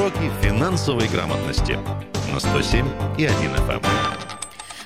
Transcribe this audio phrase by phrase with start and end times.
[0.00, 1.78] Уроки финансовой грамотности
[2.32, 2.86] на 107
[3.18, 3.84] и 1 FM.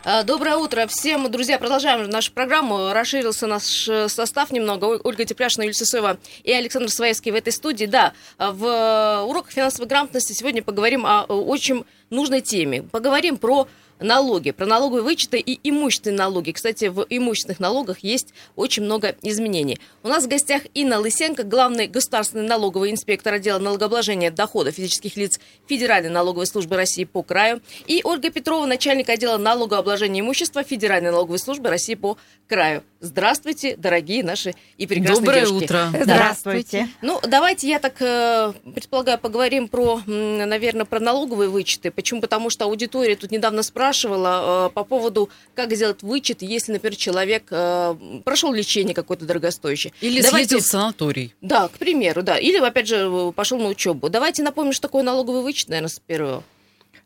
[0.04, 1.56] А, Доброе утро всем, друзья.
[1.56, 2.92] Продолжаем нашу программу.
[2.92, 4.98] Расширился наш э, состав немного.
[5.04, 7.85] Ольга Тепляшина, Юлия Сысоева и Александр Своевский в этой студии.
[7.85, 12.83] Да, а, в э, уроках финансовой грамотности сегодня поговорим о очень нужной теме.
[12.83, 13.69] Поговорим про
[14.01, 16.52] налоги, про налоговые вычеты и имущественные налоги.
[16.52, 19.78] Кстати, в имущественных налогах есть очень много изменений.
[20.02, 25.41] У нас в гостях Инна Лысенко, главный государственный налоговый инспектор отдела налогообложения доходов физических лиц
[25.66, 31.38] Федеральной налоговой службы России по краю, и Ольга Петрова, начальник отдела налогообложения имущества Федеральной налоговой
[31.38, 32.16] службы России по
[32.48, 32.82] краю.
[33.04, 35.64] Здравствуйте, дорогие наши и прекрасные Доброе девушки.
[35.64, 35.88] утро.
[36.02, 36.88] Здравствуйте.
[37.02, 41.90] Ну, давайте я так э, предполагаю, поговорим про, наверное, про налоговые вычеты.
[41.90, 42.22] Почему?
[42.22, 47.45] Потому что аудитория тут недавно спрашивала э, по поводу, как сделать вычет, если, например, человек
[47.50, 49.92] э, прошел лечение какое-то дорогостоящее.
[50.00, 51.34] Или Давайте- съездил в санаторий.
[51.42, 52.38] Да, к примеру, да.
[52.38, 54.09] Или, опять же, пошел на учебу.
[54.09, 56.42] Давайте напомним, что такое налоговый вычет, наверное, с первого.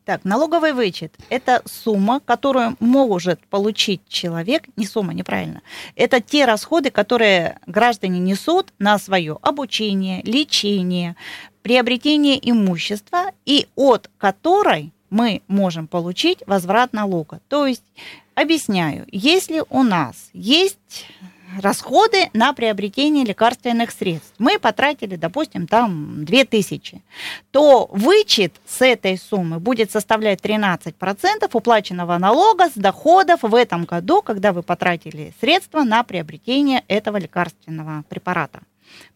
[0.08, 5.60] Так, налоговый вычет– это сумма, которую может получить человек, не сумма, неправильно,
[5.96, 11.14] это те расходы, которые граждане несут на свое обучение, лечение,
[11.60, 17.42] приобретение имущества, и от которой мы можем получить возврат налога.
[17.48, 17.84] То есть,
[18.34, 21.04] объясняю, если у нас есть
[21.60, 27.02] расходы на приобретение лекарственных средств, мы потратили, допустим, там 2000,
[27.50, 30.92] то вычет с этой суммы будет составлять 13%
[31.52, 38.04] уплаченного налога с доходов в этом году, когда вы потратили средства на приобретение этого лекарственного
[38.08, 38.60] препарата.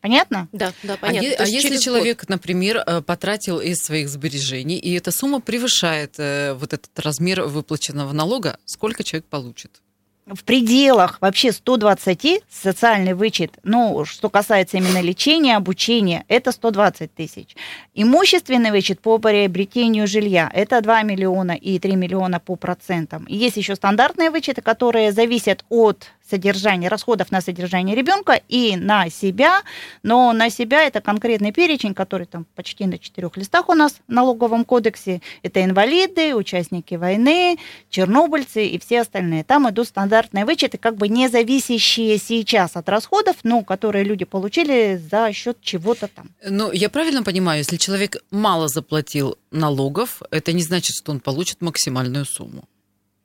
[0.00, 0.48] Понятно?
[0.52, 1.26] Да, да, А, понятно.
[1.26, 1.84] е- а есть если через год.
[1.84, 7.42] человек, например, э, потратил из своих сбережений, и эта сумма превышает э, вот этот размер
[7.44, 9.80] выплаченного налога, сколько человек получит?
[10.26, 17.56] В пределах вообще 120 социальный вычет, ну, что касается именно лечения, обучения, это 120 тысяч.
[17.94, 23.26] Имущественный вычет по приобретению жилья, это 2 миллиона и 3 миллиона по процентам.
[23.28, 29.62] Есть еще стандартные вычеты, которые зависят от содержания, расходов на содержание ребенка и на себя,
[30.02, 34.12] но на себя это конкретный перечень, который там почти на четырех листах у нас в
[34.12, 35.20] налоговом кодексе.
[35.42, 37.58] Это инвалиды, участники войны,
[37.90, 39.44] чернобыльцы и все остальные.
[39.44, 44.98] Там идут стандартные вычеты, как бы не зависящие сейчас от расходов, но которые люди получили
[45.10, 46.30] за счет чего-то там.
[46.48, 51.60] Ну, я правильно понимаю, если человек мало заплатил налогов, это не значит, что он получит
[51.60, 52.64] максимальную сумму.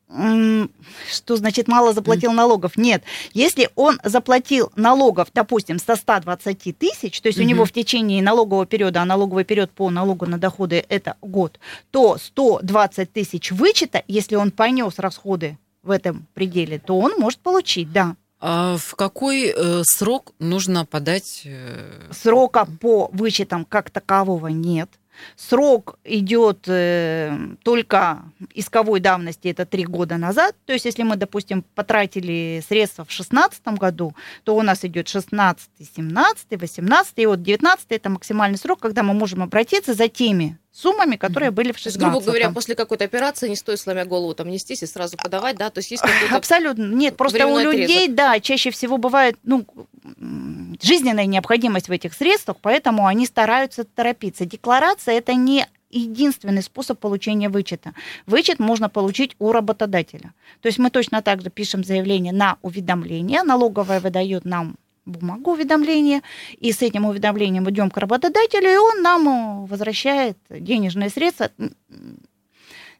[0.10, 2.78] Что значит мало заплатил налогов?
[2.78, 3.04] Нет.
[3.34, 7.50] Если он заплатил налогов, допустим, со 120 тысяч, то есть у Мгм.
[7.50, 11.60] него в течение налогового периода, а налоговый период по налогу на доходы это год,
[11.92, 17.92] то 120 тысяч вычета, если он понес расходы в этом пределе, то он может получить,
[17.92, 18.16] да.
[18.40, 21.42] А в какой э, срок нужно подать?
[21.46, 24.90] э, Срока по вычетам как такового нет.
[25.36, 28.24] Срок идет э, только
[28.54, 30.56] исковой давности, это три года назад.
[30.66, 35.70] То есть, если мы, допустим, потратили средства в 2016 году, то у нас идет 16,
[35.96, 41.16] 17, 18, и вот 19 это максимальный срок, когда мы можем обратиться за теми суммами,
[41.16, 44.34] которые были в То есть, 16 грубо говоря, после какой-то операции не стоит, сломя голову,
[44.36, 45.70] там нестись и сразу подавать, да?
[45.70, 46.04] То есть есть.
[46.32, 46.94] Абсолютно.
[46.94, 49.66] Нет, просто у людей, да, чаще всего бывает, ну,
[50.82, 54.46] жизненная необходимость в этих средствах, поэтому они стараются торопиться.
[54.46, 57.94] Декларация– это не единственный способ получения вычета.
[58.26, 60.34] Вычет можно получить у работодателя.
[60.62, 64.76] То есть мы точно так же пишем заявление на уведомление, налоговая выдает нам
[65.08, 66.22] бумагу уведомления,
[66.58, 71.50] и с этим уведомлением идем к работодателю, и он нам э, возвращает денежные средства,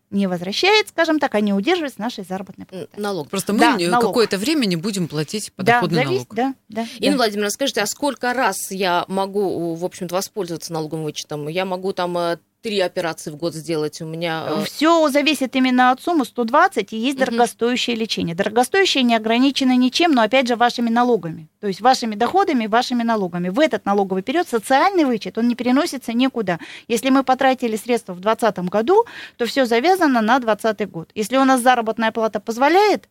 [0.10, 2.88] не возвращает, скажем так, а не удерживает с нашей заработной платы.
[2.96, 3.30] Налог.
[3.30, 6.56] Просто мы Да, какое-то время не будем платить Да, подоходный зависит, налог.
[6.70, 6.88] да, да.
[7.00, 7.18] Инна да.
[7.18, 11.48] Владимировна, скажите, а сколько раз я могу, в общем-то, воспользоваться налоговым вычетом?
[11.50, 14.02] Я могу там э, три операции в год сделать.
[14.02, 14.46] У меня...
[14.50, 17.26] э, Все зависит именно от суммы 120, и есть Мгм.
[17.26, 18.36] дорогостоящее лечение.
[18.36, 21.48] Дорогостоящее не ограничено ничем, но опять же вашими налогами.
[21.62, 23.50] То есть вашими доходами, вашими налогами.
[23.50, 26.60] В этот налоговый период социальный вычет, он не переносится никуда.
[26.88, 29.06] Если мы потратили средства в 2020 году,
[29.38, 31.12] то все завязано на 2020 год.
[31.16, 33.08] Если у нас заработная плата позволяет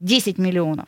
[0.00, 0.86] 10 миллионов,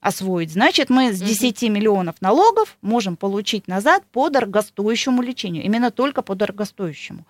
[0.00, 0.52] освоить.
[0.52, 1.28] Значит, мы с Мгм.
[1.28, 5.62] 10 миллионов налогов можем получить назад по дорогостоящему лечению.
[5.64, 7.26] Именно только по дорогостоящему.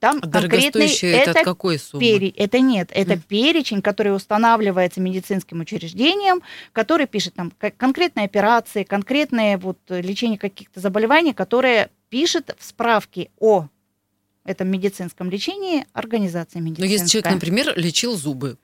[0.00, 2.00] Там А конкретный Дорогостоящее это от какой суммы?
[2.02, 3.22] пере- Это нет, это Мгм.
[3.28, 6.40] перечень, который устанавливается медицинским учреждением,
[6.72, 13.68] который пишет там конкретные операции, конкретное вот лечение каких-то заболеваний, которые пишет в справке о
[14.46, 16.88] этом медицинском лечении организации Но медицинской.
[16.92, 18.56] если человек, например, лечил зубы,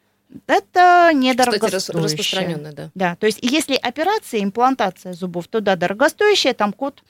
[0.47, 2.03] Это недорогостоящее.
[2.03, 2.91] распространенная, да.
[2.95, 7.03] Да, то есть если операция, имплантация зубов, то да, дорогостоящая, там код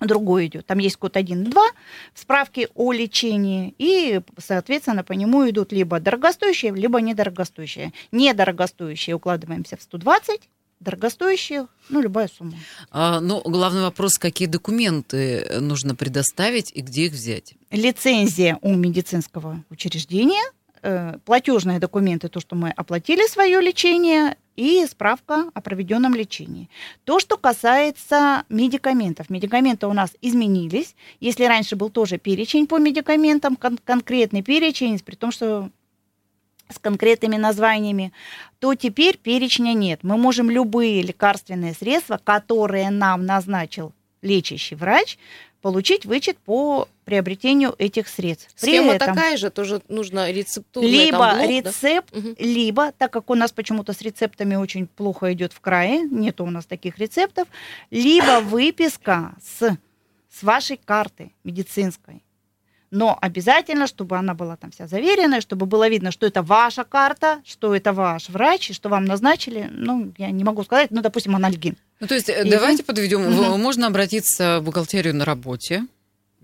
[0.00, 0.66] другой идет.
[0.66, 1.62] Там есть код 1 и 2
[2.14, 7.92] в справке о лечении, и, соответственно, по нему идут либо дорогостоящие, либо недорогостоящие.
[8.10, 10.40] Недорогостоящие укладываемся в 120,
[10.80, 12.54] дорогостоящие, ну, любая сумма.
[12.90, 17.54] А, ну, главный вопрос, какие документы нужно предоставить и где их взять?
[17.70, 20.42] Лицензия у медицинского учреждения,
[21.24, 26.68] платежные документы, то, что мы оплатили свое лечение, и справка о проведенном лечении.
[27.04, 29.30] То, что касается медикаментов.
[29.30, 30.94] Медикаменты у нас изменились.
[31.20, 35.70] Если раньше был тоже перечень по медикаментам, кон- конкретный перечень, при том, что
[36.68, 38.12] с конкретными названиями,
[38.58, 40.00] то теперь перечня нет.
[40.02, 43.92] Мы можем любые лекарственные средства, которые нам назначил
[44.22, 45.18] лечащий врач,
[45.60, 48.54] получить вычет по приобретению этих средств.
[48.60, 51.46] При Схема этом такая же, тоже нужно рецептурный либо там блок, да?
[51.70, 52.36] рецепт, Мгм.
[52.38, 56.50] либо, так как у нас почему-то с рецептами очень плохо идет в крае, нету у
[56.50, 57.48] нас таких рецептов,
[57.90, 59.76] либо выписка с,
[60.30, 62.22] с вашей карты медицинской.
[62.94, 67.40] Но обязательно, чтобы она была там вся заверенная, чтобы было видно, что это ваша карта,
[67.42, 71.34] что это ваш врач, и что вам назначили, ну, я не могу сказать, ну, допустим,
[71.34, 71.78] анальгин.
[72.00, 73.22] Ну, то есть, э, И- давайте подведем.
[73.22, 73.58] Мгм.
[73.62, 75.86] Можно обратиться в бухгалтерию на работе.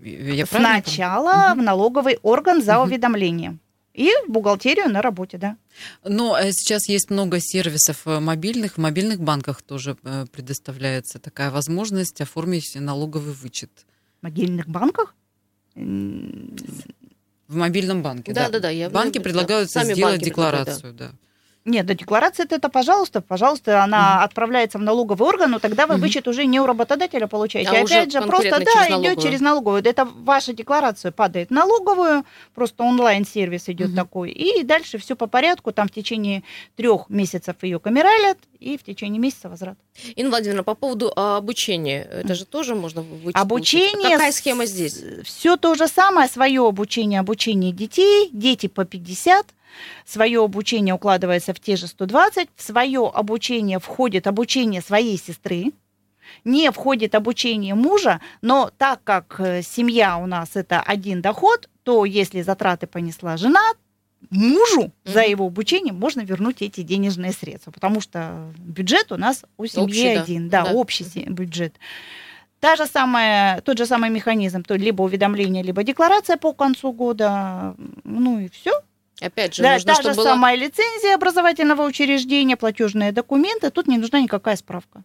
[0.01, 0.45] Я?
[0.45, 2.83] Сначала в налоговый орган за Мгм.
[2.87, 3.59] уведомлением.
[3.93, 5.57] И в бухгалтерию на работе, да.
[6.05, 8.73] Но э, сейчас есть много сервисов э, мобильных.
[8.75, 13.71] В мобильных банках тоже э, предоставляется такая возможность оформить налоговый вычет.
[14.21, 15.15] В могильных банках.
[15.75, 18.49] В мобильном банке, Да, да.
[18.51, 21.11] да, да, я- Банки да, предлагают сами сделать банки предлагают, декларацию, да.
[21.65, 26.27] Нет, да, декларация это, пожалуйста, пожалуйста, она отправляется в налоговый орган, но тогда вы вычет
[26.27, 27.69] уже не у работодателя получаете.
[27.69, 29.83] А А опять же, просто да, идет через налоговую.
[29.83, 32.23] Это ваша декларация падает в налоговую,
[32.55, 33.95] просто онлайн-сервис идет Мгм.
[33.97, 34.31] такой.
[34.31, 36.43] И дальше все по порядку, там в течение
[36.75, 39.77] трех месяцев ее камералят, и в течение месяца возврат.
[40.15, 43.83] Инна Владимировна, по поводу а, обучения, это же тоже можно вычет получить?
[43.83, 44.11] Обучение...
[44.11, 45.01] Какая схема здесь?
[45.23, 49.45] Все то же самое, свое обучение, обучение детей, дети по 50,
[50.05, 55.71] свое обучение укладывается в те же 120, в свое обучение входит обучение своей сестры,
[56.43, 62.05] не входит обучение мужа, но так как э, семья у нас это один доход, то
[62.05, 63.61] если затраты понесла жена,
[64.29, 65.29] мужу за Мгм.
[65.31, 70.13] его обучение можно вернуть эти денежные средства, потому что бюджет у нас у семьи Общий,
[70.15, 70.21] да.
[70.23, 70.71] один, да, Да.
[70.73, 71.73] общий се- бюджет.
[72.59, 77.73] Та же самая, тот же самый механизм, то либо уведомление, либо декларация по концу года,
[78.03, 78.71] ну и все.
[79.21, 80.23] Опять же, Да, нужно, та же было...
[80.23, 85.03] самая лицензия образовательного учреждения, платежные документы, тут не нужна никакая справка.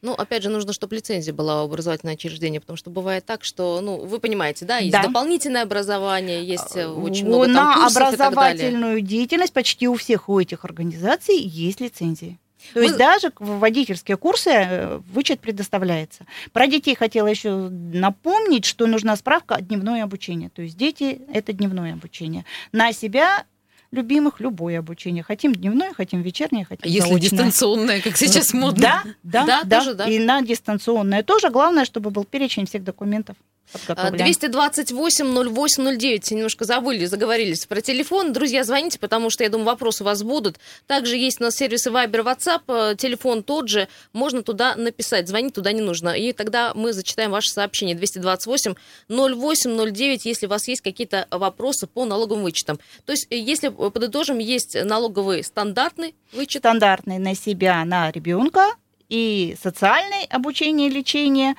[0.00, 3.80] Ну, опять же, нужно, чтобы лицензия была у образовательного учреждения, потому что бывает так, что,
[3.80, 5.02] ну, вы понимаете, да, есть Да.
[5.04, 8.26] дополнительное образование, есть э, очень много там На курсов и так далее.
[8.26, 12.40] образовательную деятельность почти у всех у этих организаций есть лицензии.
[12.74, 16.26] То Вы- есть даже водительские курсы э, вычет предоставляется.
[16.52, 20.48] Про детей хотела еще напомнить, что нужна справка о дневное обучение.
[20.50, 22.44] То есть дети– это дневное обучение.
[22.72, 23.44] На себя
[23.92, 25.22] любимых любое обучение.
[25.22, 27.20] Хотим дневное, хотим вечернее, хотим Если заочное.
[27.30, 28.80] дистанционное, как сейчас модно.
[28.82, 30.06] Да, да, Да, да, тоже да.
[30.06, 31.50] И на дистанционное тоже.
[31.50, 33.36] Главное, чтобы был перечень всех документов
[33.72, 34.26] подготовлен.
[34.26, 36.34] 228-08-09.
[36.34, 38.32] Немножко забыли, заговорились про телефон.
[38.32, 40.58] Друзья, звоните, потому что, я думаю, вопросы у вас будут.
[40.86, 42.92] Также есть у нас сервисы Viber, WhatsApp.
[42.92, 43.88] э, Телефон тот же.
[44.12, 45.28] Можно туда написать.
[45.28, 46.10] Звонить туда не нужно.
[46.10, 47.94] И тогда мы зачитаем ваши сообщения.
[47.94, 52.78] 228-08-09, если у вас есть какие-то вопросы по налоговым вычетам.
[53.04, 56.62] То есть, э, если э, подытожим, есть налоговый стандартный вычет.
[56.62, 58.66] стандартный на себя, на ребенка,
[59.08, 61.54] и социальное обучение, лечение,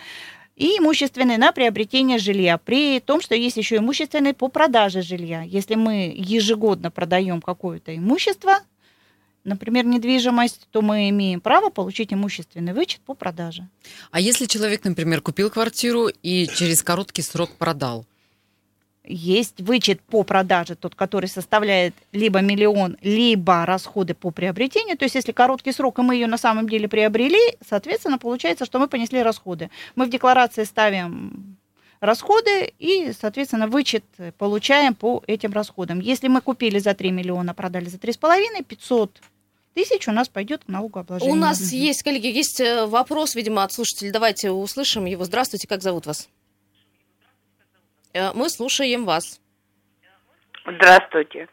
[0.56, 2.58] и имущественный на приобретение жилья.
[2.58, 5.42] При том, что есть еще имущественный по продаже жилья.
[5.42, 8.60] Если мы ежегодно продаем какое-то имущество,
[9.44, 13.68] например, недвижимость, то мы имеем право получить имущественный вычет по продаже.
[14.12, 18.06] А если человек, например, купил квартиру и через короткий срок продал?
[19.06, 24.98] Есть вычет по продаже, тот, который составляет либо миллион, либо расходы по приобретению.
[24.98, 28.80] То есть, если короткий срок, и мы ее на самом деле приобрели, соответственно, получается, что
[28.80, 29.70] мы понесли расходы.
[29.96, 31.58] Мы в декларации ставим
[32.00, 34.06] расходы и, соответственно, вычет
[34.38, 36.00] получаем по этим расходам.
[36.00, 39.22] Если мы купили за 3 миллиона, продали за 3,5, 500
[39.74, 41.34] тысяч у нас пойдет к налогообложению.
[41.34, 44.12] У нас есть, коллеги, есть э, вопрос, видимо, от слушателей.
[44.12, 45.26] Давайте услышим его.
[45.26, 46.30] Здравствуйте, как зовут вас?
[48.14, 49.42] Э, Мы слушаем вас.
[50.66, 51.48] Здравствуйте.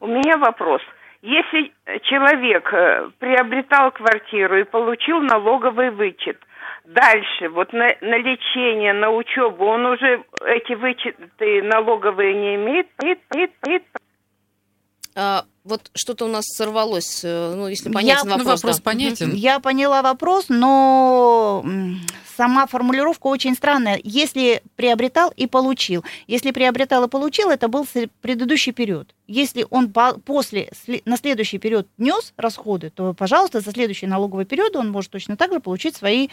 [0.00, 0.82] У меня вопрос.
[1.22, 6.38] Если человек э, приобретал квартиру и получил налоговый вычет,
[6.84, 12.88] дальше, вот на, на лечение, на учебу, он уже эти вычеты налоговые не имеет?
[13.00, 13.82] Имеет, имеет, имеет?
[15.64, 18.62] Вот что-то у нас сорвалось, э, ну, если понятен Ну, вопрос.
[18.62, 18.82] вопрос да.
[18.82, 19.32] понятен.
[19.32, 21.64] Я поняла вопрос, но
[22.36, 24.00] сама формулировка очень странная.
[24.02, 26.04] Если приобретал и получил.
[26.26, 27.86] Если приобретал и получил, это был
[28.20, 29.14] предыдущий период.
[29.28, 29.92] Если он
[30.24, 30.70] после,
[31.04, 35.52] на следующий период нес расходы, то, пожалуйста, за следующий налоговый период он может точно так
[35.52, 36.28] же получить свои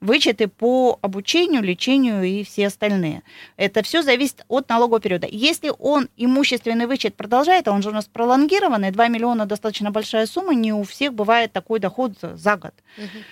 [0.00, 3.22] вычеты по обучению, лечению и все остальные.
[3.56, 5.28] Это все зависит от налогового периода.
[5.30, 8.06] Если он имущественный вычет продолжает, а он же у нас
[8.70, 12.74] пролонгированный, 2 миллиона достаточно большая сумма, не у всех бывает такой доход за год.
[12.98, 13.24] Угу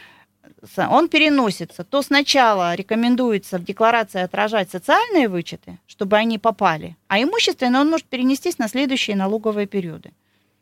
[0.90, 7.80] он переносится, то сначала рекомендуется в декларации отражать социальные вычеты, чтобы они попали, а имущественный
[7.80, 10.10] он может перенестись на следующие налоговые периоды.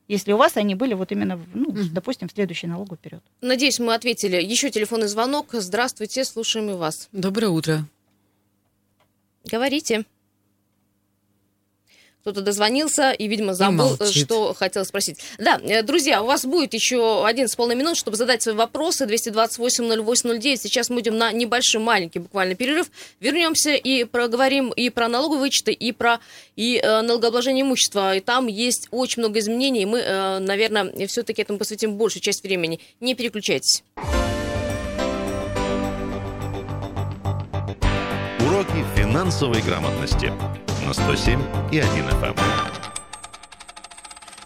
[0.09, 3.23] Если у вас они были вот именно, ну, mm допустим, в следующий налоговый период.
[3.41, 4.37] Надеюсь, мы ответили.
[4.43, 5.47] Еще телефонный звонок.
[5.53, 7.09] Здравствуйте, слушаем и вас.
[7.13, 7.85] Доброе утро.
[9.51, 10.05] Говорите
[12.27, 15.21] кто-то дозвонился и, видимо, забыл, и что хотел спросить.
[15.39, 19.05] Да, э, друзья, у вас будет еще один с полной минут, чтобы задать свои вопросы.
[19.05, 20.57] 228-08-09.
[20.57, 22.89] Сейчас мы идем на небольшой, маленький буквально перерыв.
[23.21, 26.19] Вернемся и проговорим и про налоговые вычеты, и про
[26.57, 28.17] и, э, налогообложение имущества.
[28.17, 29.83] И там есть очень много изменений.
[29.83, 32.81] И мы, э, наверное, все-таки этому посвятим большую часть времени.
[32.99, 33.85] Не переключайтесь.
[38.41, 40.33] Уроки финансовой грамотности
[40.87, 41.41] на 107
[41.73, 41.89] и 1
[42.21, 42.86] FM.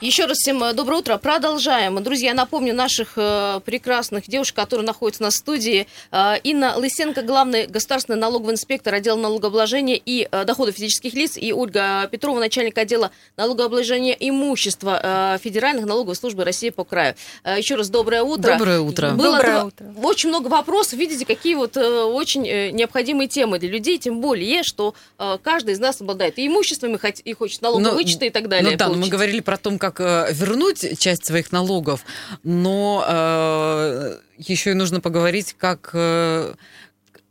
[0.01, 1.19] Еще раз всем э, доброе утро.
[1.19, 2.03] Продолжаем.
[2.03, 5.87] Друзья, напомню наших э, прекрасных девушек, которые находятся на студии.
[6.11, 12.09] Э, Инна Лысенко, главный государственный налоговый инспектор отдела налогообложения и доходов физических лиц, и Ольга
[12.11, 17.15] Петрова, начальник отдела налогообложения имущества Федеральных налоговой службы России по краю.
[17.45, 18.53] Еще раз доброе утро.
[18.53, 19.11] Доброе утро.
[19.11, 19.95] Было доброе утро.
[20.03, 20.99] Очень много вопросов.
[20.99, 24.95] Видите, какие вот очень необходимые темы для людей, тем более, что
[25.43, 28.71] каждый из нас обладает и имуществом, и, и хочет налоговые вычеты и так далее.
[28.71, 32.05] Ну да, мы говорили про то, как как э, вернуть часть своих налогов,
[32.45, 36.55] но э, еще и нужно поговорить, как, э,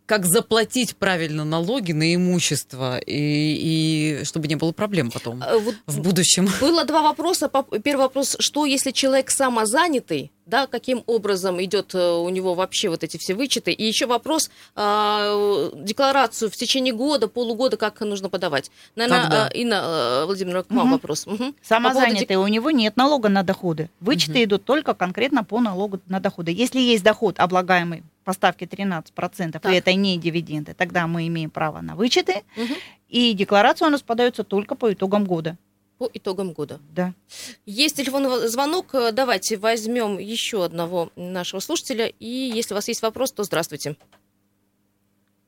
[0.09, 5.75] как заплатить правильно налоги на имущество, и, и чтобы не было проблем потом э, вот
[5.85, 6.49] в будущем.
[6.59, 7.47] Было два вопроса.
[7.83, 13.03] Первый вопрос, что если человек самозанятый, да, каким образом идет э, у него вообще вот
[13.03, 13.71] эти все вычеты.
[13.71, 18.71] И еще вопрос, э, декларацию в течение года, полугода, как нужно подавать.
[18.95, 19.47] Наверное, Когда?
[19.49, 20.93] Инна э, Владимировна, к вам угу.
[20.93, 21.27] вопрос.
[21.27, 21.53] Угу.
[21.61, 23.91] Самозанятый, по у него нет налога на доходы.
[23.99, 24.43] Вычеты угу.
[24.45, 26.51] идут только конкретно по налогу на доходы.
[26.51, 29.65] Если есть доход облагаемый по ставке 13%, так.
[29.65, 32.75] и это не дивиденды, тогда мы имеем право на вычеты, угу.
[33.07, 35.57] и декларация у нас подается только по итогам года
[35.97, 36.79] по итогам года.
[36.93, 37.13] Да.
[37.65, 38.95] Есть телефонный звонок.
[39.11, 42.05] Давайте возьмем еще одного нашего слушателя.
[42.05, 43.97] И если у вас есть вопрос, то здравствуйте.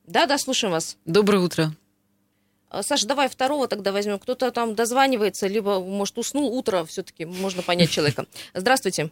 [0.06, 0.98] Да, да, слушаем вас.
[1.06, 1.72] Доброе утро.
[2.68, 4.18] А, Саша, давай второго тогда возьмем.
[4.18, 8.26] Кто-то там дозванивается, либо, может, уснул утро, все-таки можно понять человека.
[8.52, 9.10] Здравствуйте.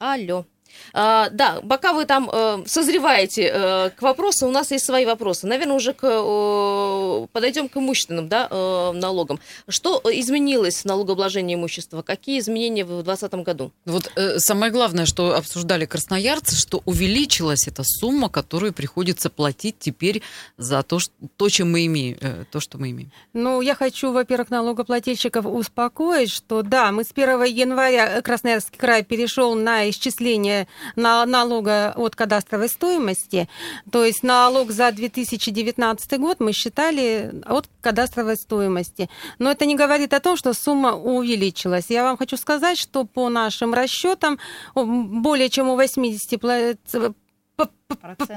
[0.00, 0.44] Алло.
[0.92, 5.46] А, да, пока вы там э, созреваете э, к вопросу, у нас есть свои вопросы.
[5.46, 9.40] Наверное, уже к, э, подойдем к имущественным да, э, налогам.
[9.68, 12.02] Что изменилось в налогообложении имущества?
[12.02, 13.72] Какие изменения в 2020 году?
[13.84, 20.22] Вот э, самое главное, что обсуждали красноярцы, что увеличилась эта сумма, которую приходится платить теперь
[20.56, 23.10] за то, что, то чем мы имеем, э, то, что мы имеем.
[23.32, 29.54] Ну, я хочу, во-первых, налогоплательщиков успокоить, что да, мы с 1 января Красноярский край перешел
[29.54, 30.59] на исчисление
[30.96, 33.48] на налога от кадастровой стоимости.
[33.90, 39.08] То есть налог за 2019 год мы считали от кадастровой стоимости.
[39.38, 41.86] Но это не говорит о том, что сумма увеличилась.
[41.88, 44.38] Я вам хочу сказать, что по нашим расчетам
[44.74, 46.40] более чем у 80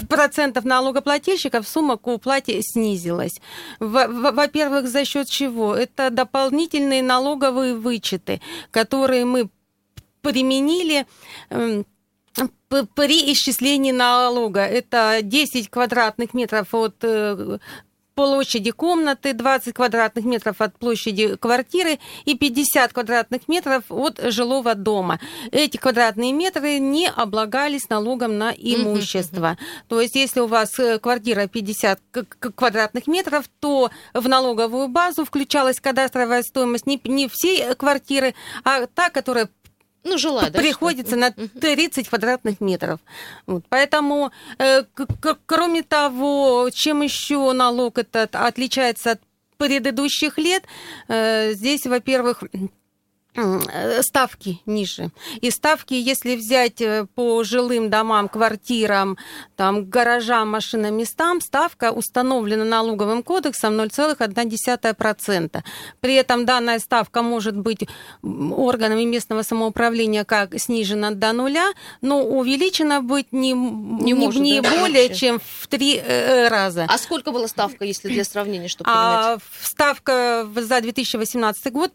[0.10, 3.40] процентов налогоплательщиков сумма к уплате снизилась.
[3.80, 5.76] Во-первых, за счет чего?
[5.76, 9.50] Это дополнительные налоговые вычеты, которые мы
[10.22, 11.06] применили
[11.50, 11.86] эм,
[12.96, 14.62] при исчислении налога.
[14.62, 17.60] Это 10 квадратных метров от э,
[18.16, 25.20] площади комнаты, 20 квадратных метров от площади квартиры и 50 квадратных метров от жилого дома.
[25.52, 29.58] Эти квадратные метры не облагались налогом на имущество.
[29.88, 32.00] То есть, если у вас э, квартира 50
[32.56, 39.10] квадратных метров, то в налоговую базу включалась кадастровая стоимость не, не всей квартиры, а та,
[39.10, 39.50] которая
[40.04, 43.00] ну, жила, да, приходится на 30 квадратных метров.
[43.46, 43.64] Вот.
[43.70, 44.84] Поэтому, э,
[45.46, 49.22] кроме того, чем еще налог этот отличается от
[49.58, 50.64] предыдущих лет,
[51.08, 52.44] э, здесь, во-первых,
[54.02, 55.10] ставки ниже.
[55.42, 59.18] И ставки, если взять э, по жилым домам, квартирам,
[59.56, 65.64] там, гаражам, машиноместам, ставка установлена налоговым кодексом 0,1%.
[66.00, 67.88] При этом данная ставка может быть
[68.22, 71.72] органами местного самоуправления как снижена до нуля,
[72.02, 75.20] но увеличена быть не, не, не, может, не да, более вообще.
[75.20, 76.86] чем в три э, раза.
[76.88, 79.26] А сколько была ставка, если для сравнения, чтобы понимать?
[79.26, 81.92] А, ставка за 2018 год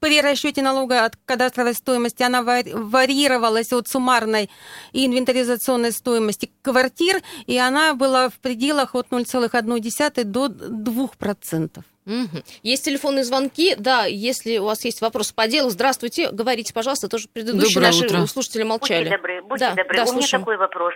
[0.00, 4.50] при расчете налога от кадастровой стоимости она варьировалась от суммарной
[4.92, 11.84] и инвентаризационной стоимости квартир, и она была в пределах от 0,1 до 2%.
[12.06, 12.42] Угу.
[12.62, 13.74] Есть телефонные звонки.
[13.76, 18.04] Да, если у вас есть вопрос по делу, здравствуйте, говорите, пожалуйста, тоже предыдущие Доброе наши
[18.04, 18.26] утро.
[18.26, 19.04] слушатели молчали.
[19.04, 19.96] Будьте добры, будьте да, добры.
[19.96, 20.22] Да, у слушаем.
[20.22, 20.94] меня такой вопрос.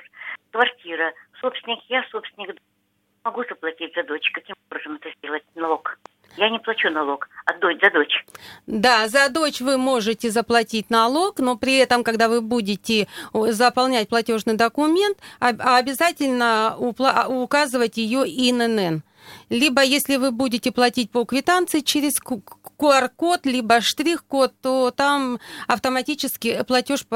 [0.53, 2.57] Квартира, собственник, я собственник.
[3.25, 4.31] Могу заплатить за дочь.
[4.33, 5.43] Каким образом это сделать?
[5.57, 5.99] Налог.
[6.41, 8.25] Я не плачу налог, а дочь, за дочь.
[8.67, 14.55] Да, за дочь вы можете заплатить налог, но при этом, когда вы будете заполнять платежный
[14.55, 19.03] документ, обязательно указывать ее ИНН.
[19.51, 27.07] Либо если вы будете платить по квитанции через QR-код, либо штрих-код, то там автоматически платеж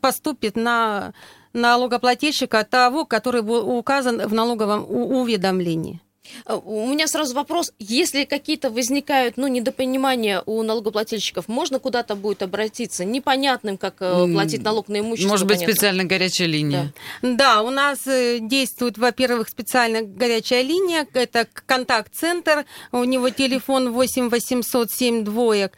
[0.00, 1.12] поступит на
[1.52, 6.00] налогоплательщика того, который был указан в налоговом уведомлении.
[6.46, 7.72] Э, у меня сразу вопрос.
[7.78, 13.04] Если какие-то возникают ну, недопонимания у налогоплательщиков, можно куда-то будет обратиться?
[13.04, 15.30] Непонятным, как э, платить налог на имущество.
[15.30, 15.74] Может быть, понятно.
[15.74, 16.92] специальная горячая линия?
[17.22, 17.36] Да.
[17.36, 21.06] да, у нас э, действует, во-первых, специальная горячая линия.
[21.12, 22.64] Это контакт-центр.
[22.92, 25.72] У него телефон 8 800 7 двоек.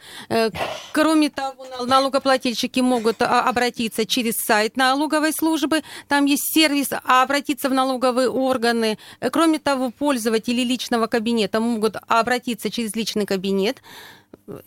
[0.91, 5.81] Кроме того, налогоплательщики могут а, обратиться через сайт налоговой службы.
[6.07, 8.97] Там есть сервис, а обратиться в налоговые органы.
[9.31, 13.81] Кроме того, пользоваться пользователи личного кабинета могут обратиться через личный кабинет.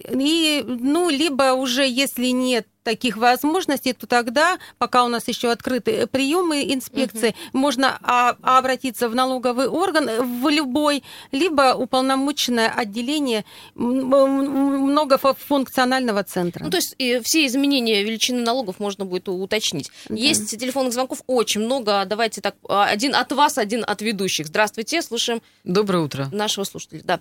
[0.09, 6.07] И, ну, либо уже, если нет таких возможностей, то тогда, пока у нас еще открыты
[6.07, 7.59] приемы инспекции, угу.
[7.59, 10.09] можно а, обратиться в налоговый орган
[10.41, 11.03] в любой,
[11.33, 16.63] либо уполномоченное отделение многофункционального центра.
[16.65, 19.91] Ну, то есть и все изменения величины налогов можно будет уточнить.
[20.09, 20.15] Да.
[20.15, 22.05] Есть телефонных звонков очень много.
[22.07, 24.47] Давайте так, один от вас, один от ведущих.
[24.47, 25.43] Здравствуйте, слушаем.
[25.65, 26.29] Доброе утро.
[26.31, 27.21] Нашего слушателя, да.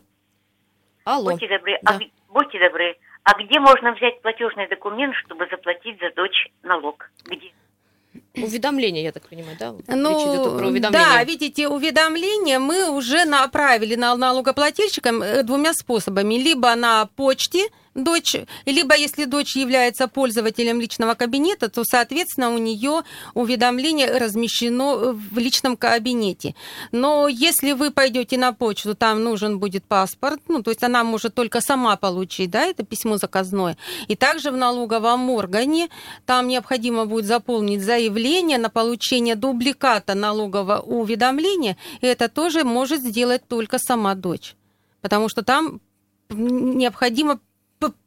[1.05, 1.31] Алло.
[1.31, 1.91] Будьте добры, да.
[1.91, 1.99] а,
[2.35, 7.09] будьте добры, а где можно взять платежный документ, чтобы заплатить за дочь налог?
[7.25, 7.51] Где?
[8.35, 9.73] Уведомление, я так понимаю, да?
[9.87, 16.35] Ну, да, видите, уведомление мы уже направили на налогоплательщикам э, двумя способами.
[16.35, 23.01] Либо на почте, дочь, либо если дочь является пользователем личного кабинета, то, соответственно, у нее
[23.33, 26.55] уведомление размещено в личном кабинете.
[26.91, 31.33] Но если вы пойдете на почту, там нужен будет паспорт, ну, то есть она может
[31.33, 33.77] только сама получить, да, это письмо заказное.
[34.07, 35.89] И также в налоговом органе
[36.25, 43.47] там необходимо будет заполнить заявление на получение дубликата налогового уведомления, и это тоже может сделать
[43.47, 44.55] только сама дочь.
[45.01, 45.79] Потому что там
[46.29, 47.39] необходимо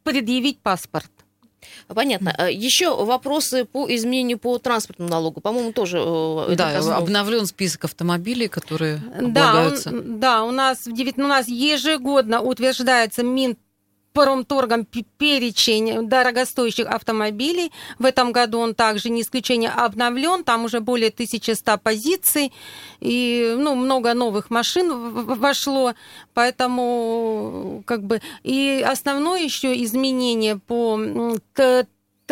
[0.03, 1.11] предъявить паспорт.
[1.87, 2.33] Понятно.
[2.37, 5.41] А Еще вопросы по изменению по транспортному налогу.
[5.41, 9.91] По-моему, тоже э, Да, обновлен список автомобилей, которые облагаются.
[9.91, 13.57] Да, он, да у, нас, у нас ежегодно утверждается Мин
[14.13, 17.71] промторгом перечень дорогостоящих автомобилей.
[17.97, 20.43] В этом году он также, не исключение, обновлен.
[20.43, 22.51] Там уже более 1100 позиций.
[22.99, 24.91] И ну, много новых машин
[25.25, 25.93] вошло.
[26.33, 28.21] Поэтому как бы...
[28.43, 30.97] И основное еще изменение по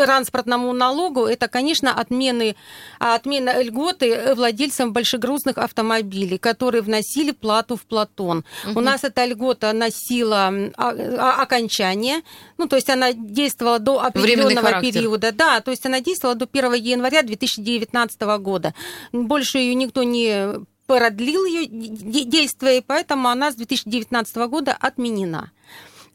[0.05, 2.55] транспортному налогу, это, конечно, отмены,
[2.99, 8.45] отмена льготы владельцам большегрузных автомобилей, которые вносили плату в Платон.
[8.65, 8.79] Угу.
[8.79, 12.21] У нас эта льгота носила а, а, окончание,
[12.57, 15.31] ну, то есть она действовала до определенного периода.
[15.31, 18.73] Да, то есть она действовала до 1 января 2019 года.
[19.11, 25.51] Больше ее никто не продлил ее действие, и поэтому она с 2019 года отменена.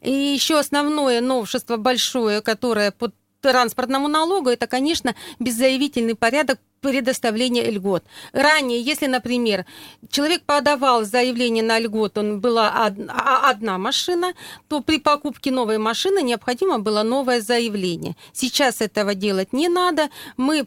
[0.03, 8.03] И еще основное новшество большое, которое под транспортному налогу, это, конечно, беззаявительный порядок предоставления льгот.
[8.31, 9.65] Ранее, если, например,
[10.09, 14.33] человек подавал заявление на льгот, он была а, одна машина,
[14.67, 18.15] то при покупке новой машины необходимо было новое заявление.
[18.33, 20.09] Сейчас этого делать не надо.
[20.37, 20.65] Мы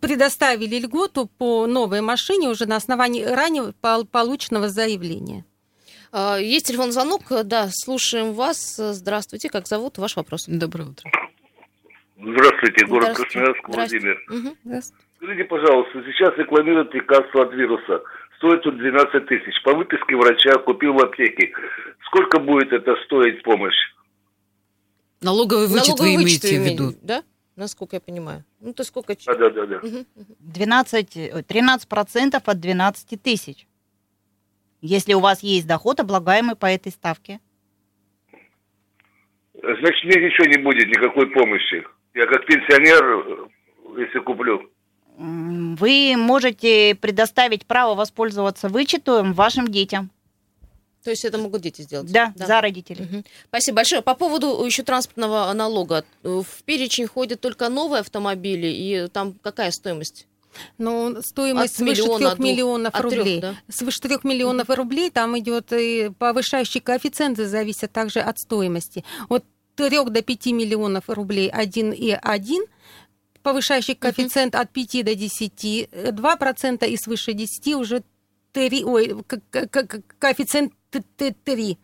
[0.00, 3.72] предоставили льготу по новой машине уже на основании ранее
[4.10, 5.44] полученного заявления.
[6.12, 8.76] А, есть телефон звонок, да, слушаем вас.
[8.78, 9.98] Здравствуйте, как зовут?
[9.98, 10.44] Ваш вопрос.
[10.46, 11.10] Доброе утро.
[12.20, 14.20] Здравствуйте, город Красноярск, Владимир.
[14.28, 14.80] Угу.
[15.16, 18.02] Скажите, пожалуйста, сейчас рекламируют лекарство от вируса.
[18.38, 19.62] Стоит он 12 тысяч.
[19.62, 21.52] По выписке врача купил в аптеке.
[22.06, 23.76] Сколько будет это стоить помощь?
[25.20, 26.92] Налоговый вычет Налоговый вы имеете в виду?
[27.02, 27.22] Да?
[27.56, 28.44] Насколько я понимаю.
[28.60, 29.14] Ну, то сколько...
[29.26, 29.66] Да, да, да.
[29.66, 29.80] да.
[30.40, 33.66] 12, 13% от 12 тысяч.
[34.80, 37.40] Если у вас есть доход, облагаемый по этой ставке.
[39.54, 41.84] Значит, мне ничего не будет, никакой помощи.
[42.14, 43.48] Я как пенсионер,
[43.96, 44.70] если куплю.
[45.16, 50.10] Вы можете предоставить право воспользоваться вычетом вашим детям.
[51.02, 52.12] То есть это могут дети сделать?
[52.12, 52.46] Да, да.
[52.46, 53.04] за родителей.
[53.04, 53.24] Угу.
[53.48, 54.02] Спасибо большое.
[54.02, 56.04] По поводу еще транспортного налога.
[56.22, 60.26] В перечень ходят только новые автомобили, и там какая стоимость?
[60.76, 63.40] Ну, стоимость от свыше миллиона, 3 миллионов от рублей.
[63.40, 63.54] 3, да?
[63.68, 69.04] Свыше 3 миллионов рублей там идет и повышающие коэффициенты зависят также от стоимости.
[69.28, 69.44] От
[69.78, 72.64] 3 до 5 миллионов рублей 1 и 1
[73.42, 74.62] повышающий коэффициент uh-huh.
[74.62, 78.02] от 5 до 10, 2% и свыше 10 уже
[78.52, 79.16] 3, ой,
[80.18, 80.72] коэффициент
[81.44, 81.78] 3.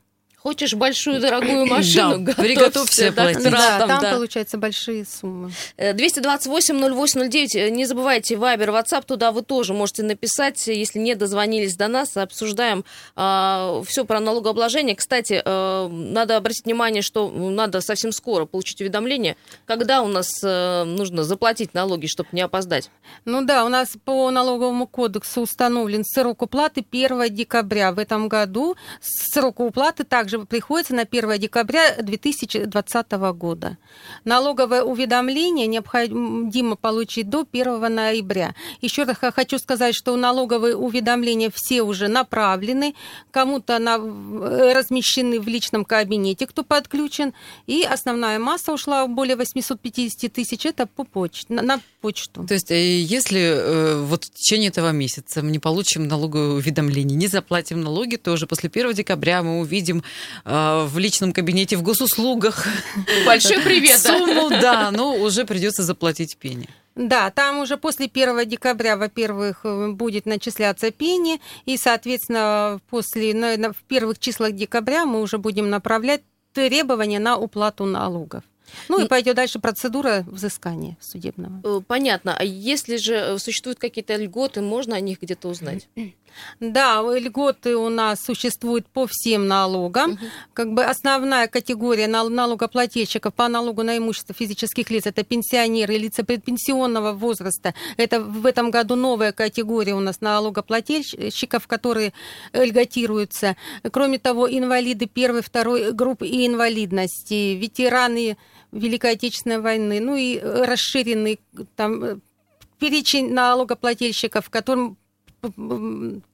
[0.44, 3.50] Хочешь большую дорогую машину, да, приготовься платить.
[3.50, 4.12] Да, там да.
[4.12, 5.50] получаются большие суммы.
[5.78, 11.88] 228-08-09, э, не забывайте, Вайбер, WhatsApp, туда вы тоже можете написать, если не дозвонились до
[11.88, 12.82] нас, обсуждаем э,
[13.16, 14.94] а, все про налогообложение.
[14.94, 20.84] Кстати, э, надо обратить внимание, что надо совсем скоро получить уведомление, когда у нас э,
[20.84, 22.90] нужно заплатить налоги, чтобы не опоздать.
[23.24, 28.76] Ну да, у нас по налоговому кодексу установлен срок уплаты 1 декабря в этом году.
[29.00, 33.78] Срок уплаты также также приходится на 1 декабря 2020 года.
[34.24, 38.54] Налоговое уведомление необходимо получить до 1 ноября.
[38.80, 42.94] Еще раз хочу сказать, что налоговые уведомления все уже направлены,
[43.30, 47.32] кому-то на, э, размещены в личном кабинете, кто подключен,
[47.66, 52.44] и основная масса ушла более 850 тысяч, это по почте, на, на почту.
[52.46, 57.16] То есть, э, если э, вот в течение этого месяца мы не получим налоговое уведомление,
[57.16, 60.02] не заплатим налоги, то уже после 1 декабря мы увидим
[60.44, 62.66] э, в личном кабинете в госуслугах.
[63.26, 63.98] Большой привет.
[63.98, 66.68] Сумму, да, но уже придется заплатить пени.
[66.94, 73.72] Да, там уже после 1 декабря, во-первых, э, будет начисляться пени, и, соответственно, после, наверное,
[73.72, 78.44] в первых числах декабря мы уже будем направлять требования на уплату налогов.
[78.88, 81.60] Ну и пойдет дальше процедура взыскания судебного.
[81.64, 82.36] Э, понятно.
[82.36, 85.88] А если же существуют какие-то льготы, можно о них где-то узнать?
[86.60, 90.12] Да, льготы у нас существуют по всем налогам.
[90.12, 90.20] Угу.
[90.52, 96.24] Как бы основная категория налогоплательщиков по налогу на имущество физических лиц это пенсионеры и лица
[96.24, 97.74] предпенсионного возраста.
[97.96, 102.12] Это в этом году новая категория у нас налогоплательщиков, которые
[102.52, 103.56] льготируются.
[103.90, 108.36] Кроме того, инвалиды первой, второй группы и инвалидности, ветераны
[108.72, 111.40] Великой Отечественной войны, ну и расширенный
[111.76, 112.20] там
[112.78, 114.96] перечень налогоплательщиков, которым
[115.50, 116.33] 不不。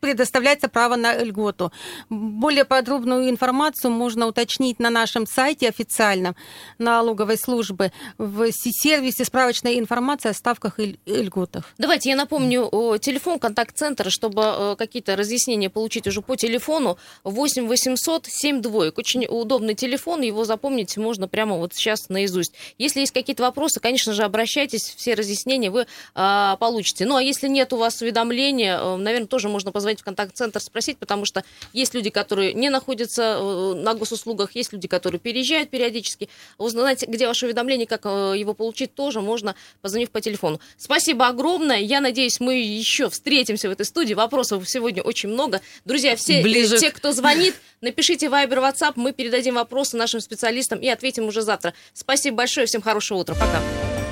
[0.00, 1.72] Предоставляется право на льготу.
[2.08, 6.36] Более подробную информацию можно уточнить на нашем сайте официальном
[6.78, 11.64] налоговой службы в сервисе справочная информация о ставках и льготах.
[11.78, 18.26] Давайте я напомню телефон контакт-центра, чтобы э, какие-то разъяснения получить уже по телефону 8 800
[18.26, 18.98] 7 двоек.
[18.98, 22.52] Очень удобный телефон, его запомнить можно прямо вот сейчас наизусть.
[22.78, 27.06] Если есть какие-то вопросы, конечно же, обращайтесь, все разъяснения вы а, получите.
[27.06, 30.60] Ну а если нет у вас уведомления, э, наверное, тоже можно можно позвонить в контакт-центр,
[30.60, 35.70] спросить, потому что есть люди, которые не находятся э, на госуслугах, есть люди, которые переезжают
[35.70, 36.28] периодически.
[36.58, 40.60] Узнать, где ваше уведомление, как э, его получить, тоже можно, позвонив по телефону.
[40.76, 41.78] Спасибо огромное.
[41.78, 44.14] Я надеюсь, мы еще встретимся в этой студии.
[44.14, 45.60] Вопросов сегодня очень много.
[45.84, 46.78] Друзья, все Ближе.
[46.78, 51.74] те, кто звонит, напишите Viber, WhatsApp, мы передадим вопросы нашим специалистам и ответим уже завтра.
[51.92, 53.34] Спасибо большое, всем хорошего утра.
[53.34, 54.03] Пока.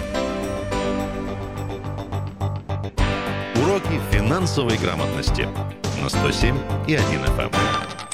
[4.33, 5.47] Финансовой грамотности
[6.03, 7.05] на 107 и 1
[7.37, 8.12] FM.